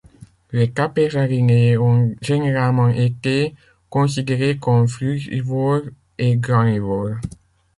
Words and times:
Les 0.51 0.71
tapéjarinés 0.71 1.77
ont 1.77 2.15
généralement 2.21 2.87
été 2.87 3.53
considérés 3.91 4.57
comme 4.57 4.87
frugivores 4.87 5.83
et 6.17 6.37
granivores. 6.37 7.17